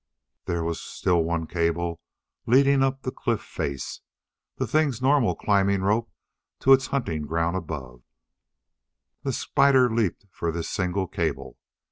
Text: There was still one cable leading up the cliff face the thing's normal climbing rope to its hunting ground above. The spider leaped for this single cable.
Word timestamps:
There 0.45 0.63
was 0.63 0.81
still 0.81 1.23
one 1.23 1.45
cable 1.45 2.01
leading 2.47 2.81
up 2.81 3.03
the 3.03 3.11
cliff 3.11 3.39
face 3.39 4.01
the 4.55 4.65
thing's 4.65 4.99
normal 4.99 5.35
climbing 5.35 5.83
rope 5.83 6.09
to 6.61 6.73
its 6.73 6.87
hunting 6.87 7.21
ground 7.27 7.55
above. 7.55 8.01
The 9.21 9.31
spider 9.31 9.93
leaped 9.93 10.25
for 10.31 10.51
this 10.51 10.71
single 10.71 11.05
cable. 11.07 11.59